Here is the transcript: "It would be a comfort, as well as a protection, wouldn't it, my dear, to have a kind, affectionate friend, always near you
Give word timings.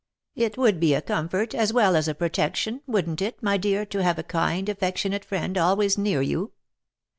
"It 0.45 0.57
would 0.57 0.79
be 0.79 0.95
a 0.95 1.01
comfort, 1.03 1.53
as 1.53 1.71
well 1.71 1.95
as 1.95 2.07
a 2.07 2.15
protection, 2.15 2.81
wouldn't 2.87 3.21
it, 3.21 3.37
my 3.43 3.57
dear, 3.57 3.85
to 3.85 4.01
have 4.01 4.17
a 4.17 4.23
kind, 4.23 4.67
affectionate 4.67 5.23
friend, 5.23 5.55
always 5.59 5.95
near 5.95 6.23
you 6.23 6.53